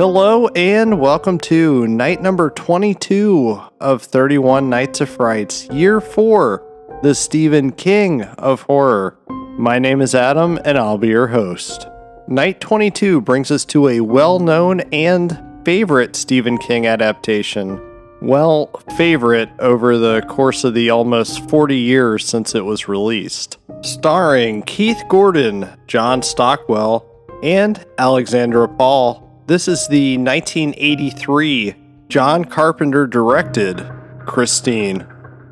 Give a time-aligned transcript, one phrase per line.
[0.00, 7.14] Hello and welcome to night number 22 of 31 Nights of Frights, year 4, the
[7.14, 9.18] Stephen King of horror.
[9.58, 11.86] My name is Adam and I'll be your host.
[12.28, 17.78] Night 22 brings us to a well known and favorite Stephen King adaptation.
[18.22, 23.58] Well, favorite over the course of the almost 40 years since it was released.
[23.82, 27.04] Starring Keith Gordon, John Stockwell,
[27.42, 29.29] and Alexandra Paul.
[29.50, 31.74] This is the 1983
[32.06, 33.84] John Carpenter directed
[34.24, 35.08] Christine.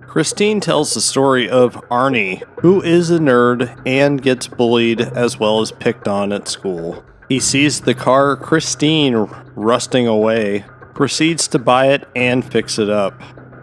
[0.06, 5.60] Christine tells the story of Arnie, who is a nerd and gets bullied as well
[5.60, 7.04] as picked on at school.
[7.28, 13.20] He sees the car Christine rusting away, proceeds to buy it and fix it up.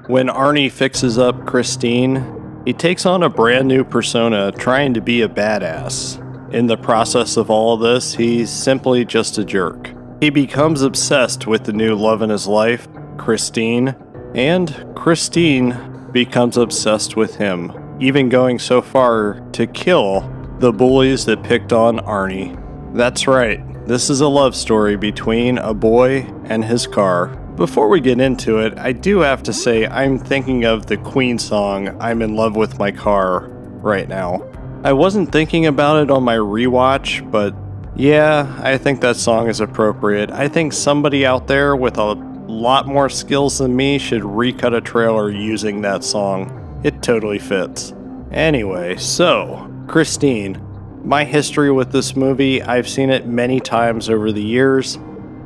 [0.07, 5.21] When Arnie fixes up Christine, he takes on a brand new persona trying to be
[5.21, 6.21] a badass.
[6.53, 9.94] In the process of all this, he's simply just a jerk.
[10.21, 13.95] He becomes obsessed with the new love in his life, Christine,
[14.33, 21.43] and Christine becomes obsessed with him, even going so far to kill the bullies that
[21.43, 22.61] picked on Arnie.
[22.95, 27.27] That's right, this is a love story between a boy and his car.
[27.57, 31.37] Before we get into it, I do have to say I'm thinking of the Queen
[31.37, 33.49] song, I'm in Love with My Car,
[33.81, 34.49] right now.
[34.83, 37.53] I wasn't thinking about it on my rewatch, but
[37.95, 40.31] yeah, I think that song is appropriate.
[40.31, 42.13] I think somebody out there with a
[42.47, 46.81] lot more skills than me should recut a trailer using that song.
[46.83, 47.93] It totally fits.
[48.31, 50.61] Anyway, so, Christine.
[51.03, 54.97] My history with this movie, I've seen it many times over the years.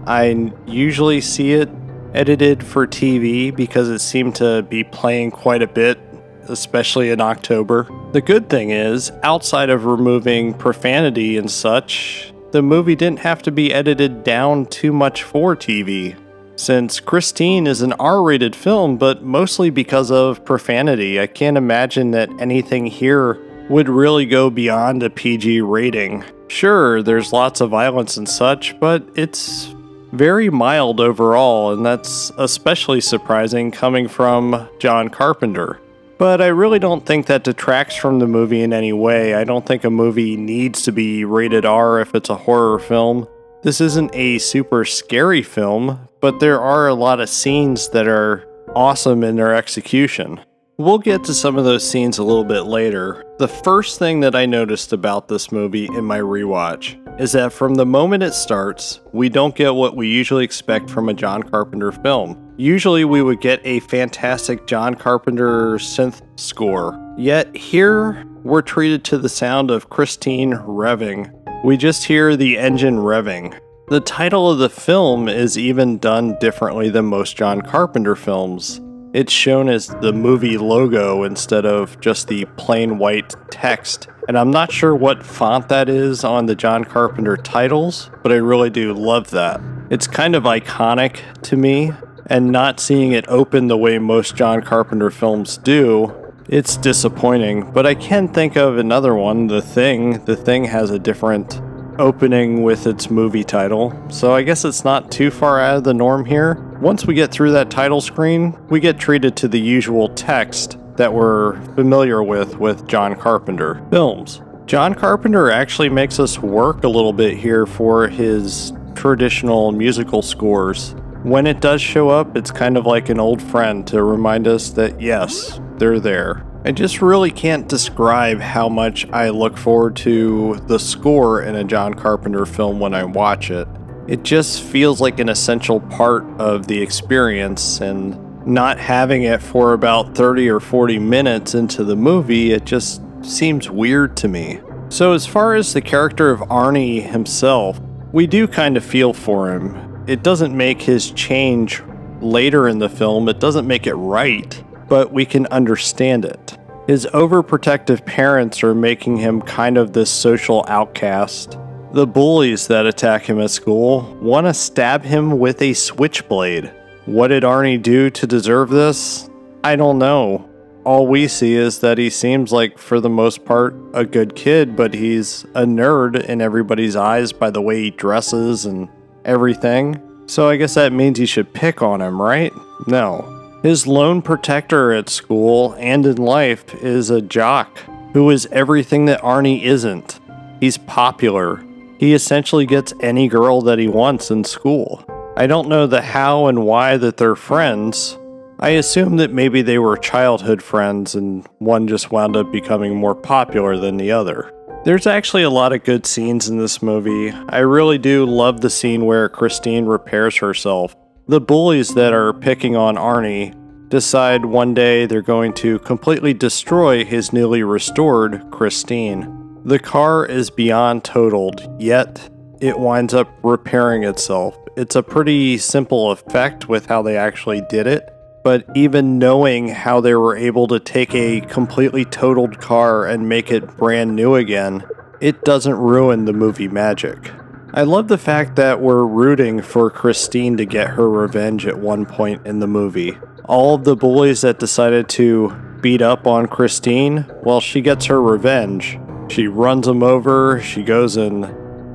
[0.08, 1.70] I usually see it
[2.14, 6.00] edited for TV because it seemed to be playing quite a bit,
[6.48, 7.88] especially in October.
[8.14, 13.52] The good thing is, outside of removing profanity and such, the movie didn't have to
[13.52, 16.16] be edited down too much for TV.
[16.56, 22.12] Since Christine is an R rated film, but mostly because of profanity, I can't imagine
[22.12, 26.26] that anything here would really go beyond a PG rating.
[26.48, 29.74] Sure, there's lots of violence and such, but it's
[30.12, 35.80] very mild overall, and that's especially surprising coming from John Carpenter.
[36.20, 39.36] But I really don't think that detracts from the movie in any way.
[39.36, 43.26] I don't think a movie needs to be rated R if it's a horror film.
[43.64, 48.46] This isn't a super scary film, but there are a lot of scenes that are
[48.76, 50.42] awesome in their execution.
[50.78, 53.24] We'll get to some of those scenes a little bit later.
[53.38, 57.76] The first thing that I noticed about this movie in my rewatch is that from
[57.76, 61.94] the moment it starts, we don't get what we usually expect from a John Carpenter
[61.94, 62.49] film.
[62.60, 69.18] Usually we would get a fantastic John Carpenter synth score, yet here we're treated to
[69.18, 71.32] the sound of Christine revving.
[71.64, 73.58] We just hear the engine revving.
[73.88, 78.82] The title of the film is even done differently than most John Carpenter films.
[79.14, 84.10] It's shown as the movie logo instead of just the plain white text.
[84.28, 88.36] And I'm not sure what font that is on the John Carpenter titles, but I
[88.36, 89.62] really do love that.
[89.90, 91.94] It's kind of iconic to me,
[92.30, 96.14] and not seeing it open the way most John Carpenter films do,
[96.48, 97.72] it's disappointing.
[97.72, 100.24] But I can think of another one, The Thing.
[100.26, 101.60] The Thing has a different
[101.98, 105.94] opening with its movie title, so I guess it's not too far out of the
[105.94, 106.54] norm here.
[106.80, 111.14] Once we get through that title screen, we get treated to the usual text that
[111.14, 114.42] we're familiar with with John Carpenter films.
[114.66, 120.96] John Carpenter actually makes us work a little bit here for his traditional musical scores
[121.24, 124.70] when it does show up, it's kind of like an old friend to remind us
[124.72, 126.46] that yes, they're there.
[126.66, 131.64] I just really can't describe how much I look forward to the score in a
[131.64, 133.68] John Carpenter film when I watch it.
[134.08, 139.74] It just feels like an essential part of the experience, and not having it for
[139.74, 144.62] about 30 or 40 minutes into the movie, it just seems weird to me.
[144.90, 147.80] So, as far as the character of Arnie himself,
[148.12, 151.84] we do kind of feel for him it doesn't make his change
[152.20, 156.58] later in the film, it doesn't make it right, but we can understand it.
[156.88, 161.60] His overprotective parents are making him kind of this social outcast.
[161.92, 166.74] The bullies that attack him at school want to stab him with a switchblade.
[167.06, 169.30] What did Arnie do to deserve this?
[169.64, 170.50] I don't know.
[170.86, 174.76] All we see is that he seems like, for the most part, a good kid,
[174.76, 178.90] but he's a nerd in everybody's eyes by the way he dresses and
[179.30, 180.02] everything.
[180.26, 182.52] So I guess that means you should pick on him, right?
[182.88, 183.60] No.
[183.62, 187.78] His lone protector at school and in life is a jock
[188.14, 190.20] who is everything that Arnie isn't.
[190.60, 191.64] He's popular.
[192.00, 195.06] He essentially gets any girl that he wants in school.
[195.38, 198.18] I don't know the how and why that they're friends.
[198.60, 203.16] I assume that maybe they were childhood friends and one just wound up becoming more
[203.16, 204.52] popular than the other.
[204.86, 207.32] There's actually a lot of good scenes in this movie.
[207.50, 210.96] I really do love the scene where Christine repairs herself.
[211.28, 213.54] The bullies that are picking on Arnie
[213.90, 219.60] decide one day they're going to completely destroy his newly restored Christine.
[219.66, 222.30] The car is beyond totaled, yet
[222.62, 224.58] it winds up repairing itself.
[224.78, 228.10] It's a pretty simple effect with how they actually did it,
[228.44, 233.52] but even knowing how they were able to take a completely totaled car and make
[233.52, 234.84] it brand new again,
[235.20, 237.32] it doesn't ruin the movie magic.
[237.74, 242.06] I love the fact that we're rooting for Christine to get her revenge at one
[242.06, 243.18] point in the movie.
[243.46, 245.50] All of the bullies that decided to
[245.82, 249.00] beat up on Christine, well, she gets her revenge.
[249.30, 251.46] She runs them over, she goes and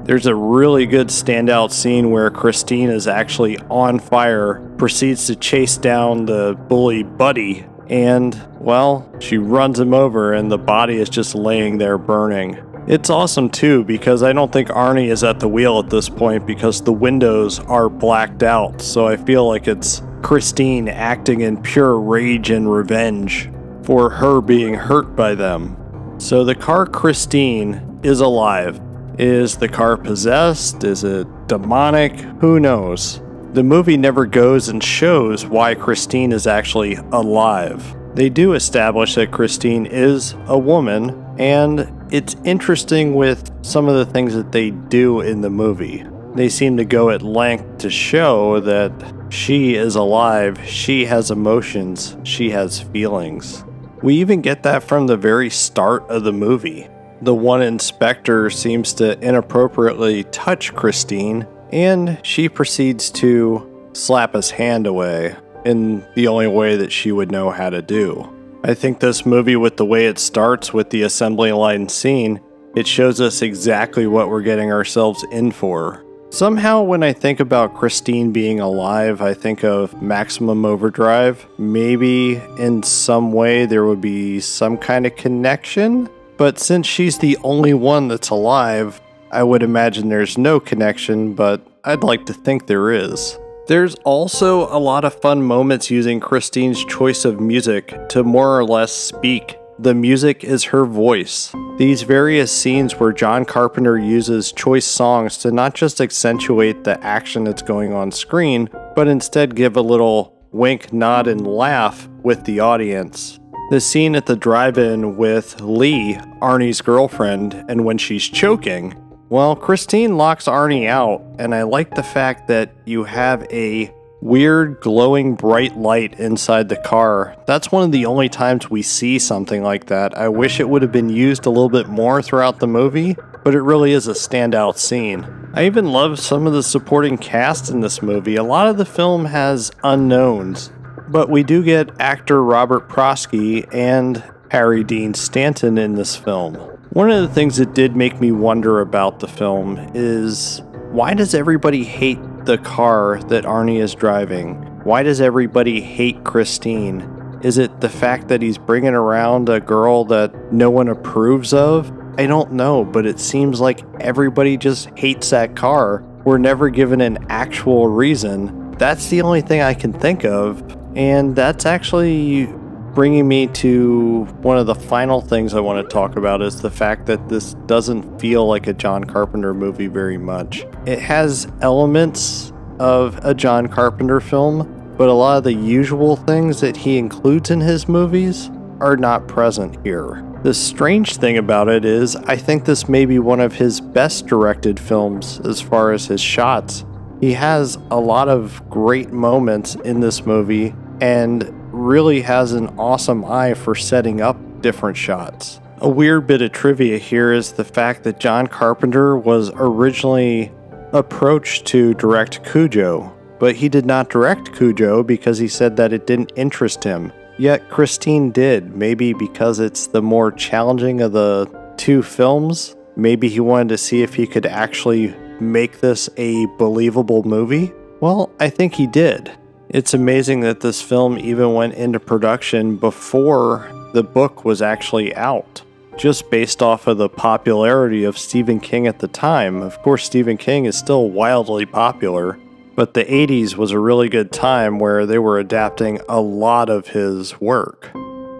[0.04, 5.78] there's a really good standout scene where Christine is actually on fire, proceeds to chase
[5.78, 11.34] down the bully Buddy, and, well, she runs him over and the body is just
[11.34, 12.58] laying there burning.
[12.86, 16.46] It's awesome too because I don't think Arnie is at the wheel at this point
[16.46, 21.98] because the windows are blacked out, so I feel like it's Christine acting in pure
[21.98, 23.50] rage and revenge
[23.84, 25.78] for her being hurt by them.
[26.18, 28.80] So the car Christine is alive
[29.18, 30.84] is the car possessed?
[30.84, 32.18] Is it demonic?
[32.40, 33.20] Who knows?
[33.52, 37.96] The movie never goes and shows why Christine is actually alive.
[38.14, 44.12] They do establish that Christine is a woman, and it's interesting with some of the
[44.12, 46.04] things that they do in the movie.
[46.34, 48.92] They seem to go at length to show that
[49.28, 53.64] she is alive, she has emotions, she has feelings.
[54.02, 56.88] We even get that from the very start of the movie.
[57.22, 64.86] The one inspector seems to inappropriately touch Christine, and she proceeds to slap his hand
[64.86, 68.30] away in the only way that she would know how to do.
[68.62, 72.40] I think this movie, with the way it starts with the assembly line scene,
[72.74, 76.04] it shows us exactly what we're getting ourselves in for.
[76.30, 81.46] Somehow, when I think about Christine being alive, I think of Maximum Overdrive.
[81.58, 87.36] Maybe in some way there would be some kind of connection but since she's the
[87.42, 89.00] only one that's alive,
[89.30, 93.38] I would imagine there's no connection, but I'd like to think there is.
[93.66, 98.64] There's also a lot of fun moments using Christine's choice of music to more or
[98.64, 99.56] less speak.
[99.78, 101.52] The music is her voice.
[101.78, 107.42] These various scenes where John Carpenter uses choice songs to not just accentuate the action
[107.42, 112.60] that's going on screen, but instead give a little wink, nod, and laugh with the
[112.60, 113.40] audience.
[113.70, 118.94] The scene at the drive in with Lee, Arnie's girlfriend, and when she's choking,
[119.30, 124.80] well, Christine locks Arnie out, and I like the fact that you have a weird
[124.80, 127.36] glowing bright light inside the car.
[127.46, 130.16] That's one of the only times we see something like that.
[130.16, 133.54] I wish it would have been used a little bit more throughout the movie, but
[133.54, 135.26] it really is a standout scene.
[135.54, 138.36] I even love some of the supporting cast in this movie.
[138.36, 140.70] A lot of the film has unknowns.
[141.14, 144.20] But we do get actor Robert Prosky and
[144.50, 146.54] Harry Dean Stanton in this film.
[146.90, 151.32] One of the things that did make me wonder about the film is why does
[151.32, 154.56] everybody hate the car that Arnie is driving?
[154.82, 157.38] Why does everybody hate Christine?
[157.44, 161.92] Is it the fact that he's bringing around a girl that no one approves of?
[162.18, 166.02] I don't know, but it seems like everybody just hates that car.
[166.24, 168.72] We're never given an actual reason.
[168.78, 170.60] That's the only thing I can think of
[170.96, 172.46] and that's actually
[172.94, 176.70] bringing me to one of the final things I want to talk about is the
[176.70, 180.64] fact that this doesn't feel like a John Carpenter movie very much.
[180.86, 186.60] It has elements of a John Carpenter film, but a lot of the usual things
[186.60, 188.48] that he includes in his movies
[188.80, 190.24] are not present here.
[190.44, 194.26] The strange thing about it is, I think this may be one of his best
[194.26, 196.84] directed films as far as his shots.
[197.20, 203.26] He has a lot of great moments in this movie and really has an awesome
[203.26, 205.60] eye for setting up different shots.
[205.82, 210.50] A weird bit of trivia here is the fact that John Carpenter was originally
[210.94, 216.06] approached to direct Cujo, but he did not direct Cujo because he said that it
[216.06, 217.12] didn't interest him.
[217.36, 222.76] Yet Christine did, maybe because it's the more challenging of the two films.
[222.96, 227.74] Maybe he wanted to see if he could actually make this a believable movie.
[228.00, 229.30] Well, I think he did.
[229.74, 235.62] It's amazing that this film even went into production before the book was actually out,
[235.96, 239.62] just based off of the popularity of Stephen King at the time.
[239.62, 242.38] Of course, Stephen King is still wildly popular,
[242.76, 246.86] but the 80s was a really good time where they were adapting a lot of
[246.86, 247.90] his work.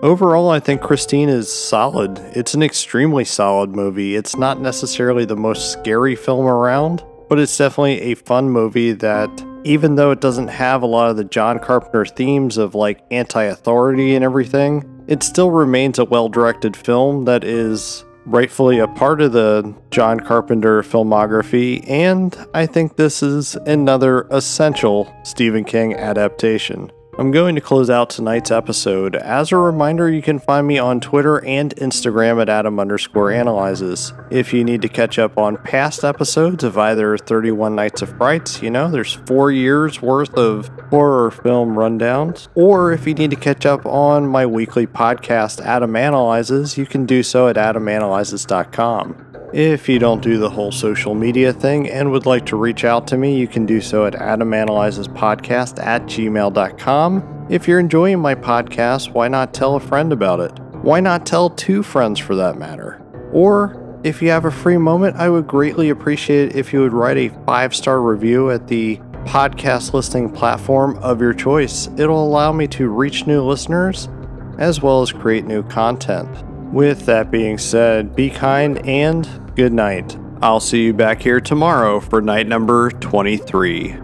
[0.05, 2.21] Overall, I think Christine is solid.
[2.37, 4.15] It's an extremely solid movie.
[4.15, 9.31] It's not necessarily the most scary film around, but it's definitely a fun movie that,
[9.65, 13.43] even though it doesn't have a lot of the John Carpenter themes of like anti
[13.45, 19.21] authority and everything, it still remains a well directed film that is rightfully a part
[19.21, 26.91] of the John Carpenter filmography, and I think this is another essential Stephen King adaptation.
[27.17, 29.15] I'm going to close out tonight's episode.
[29.15, 34.13] As a reminder, you can find me on Twitter and Instagram at Adam underscore analyzes.
[34.31, 38.63] If you need to catch up on past episodes of either 31 Nights of Frights,
[38.63, 42.49] you know, there's four years worth of horror film rundowns.
[42.57, 47.07] Or if you need to catch up on my weekly podcast, Adam Analyzes, you can
[47.07, 49.34] do so at adamanalyzes.com.
[49.53, 53.07] If you don't do the whole social media thing and would like to reach out
[53.09, 57.47] to me, you can do so at adamanalyzespodcast at gmail.com.
[57.51, 60.59] If you're enjoying my podcast, why not tell a friend about it?
[60.83, 63.01] Why not tell two friends for that matter?
[63.33, 66.93] Or if you have a free moment, I would greatly appreciate it if you would
[66.93, 71.89] write a five star review at the podcast listening platform of your choice.
[71.97, 74.09] It'll allow me to reach new listeners
[74.59, 76.29] as well as create new content.
[76.75, 80.19] With that being said, be kind and good night.
[80.43, 84.04] I'll see you back here tomorrow for night number 23.